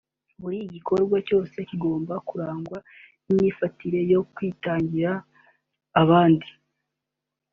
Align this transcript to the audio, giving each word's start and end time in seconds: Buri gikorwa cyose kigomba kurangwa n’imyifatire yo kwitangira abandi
Buri 0.41 0.57
gikorwa 0.73 1.17
cyose 1.27 1.55
kigomba 1.69 2.13
kurangwa 2.27 2.77
n’imyifatire 3.25 3.99
yo 4.13 4.19
kwitangira 4.33 5.11
abandi 6.01 6.49